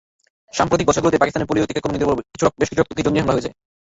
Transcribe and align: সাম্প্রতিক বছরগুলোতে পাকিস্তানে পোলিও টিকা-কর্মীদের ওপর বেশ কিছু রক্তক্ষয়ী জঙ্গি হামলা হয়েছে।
সাম্প্রতিক 0.53 0.85
বছরগুলোতে 0.87 1.19
পাকিস্তানে 1.19 1.47
পোলিও 1.47 1.67
টিকা-কর্মীদের 1.67 2.07
ওপর 2.07 2.17
বেশ 2.59 2.67
কিছু 2.69 2.79
রক্তক্ষয়ী 2.79 3.05
জঙ্গি 3.05 3.19
হামলা 3.21 3.35
হয়েছে। 3.35 3.49